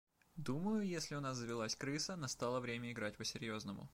[0.37, 3.87] Думаю, если у нас завелась крыса, настало время играть по-серьезному.